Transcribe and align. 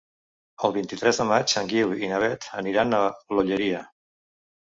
El 0.67 0.71
vint-i-tres 0.77 1.19
de 1.21 1.27
maig 1.31 1.53
en 1.61 1.69
Guiu 1.73 1.91
i 2.05 2.09
na 2.13 2.21
Beth 2.23 2.47
aniran 2.63 2.97
a 3.01 3.03
l'Olleria. 3.37 3.83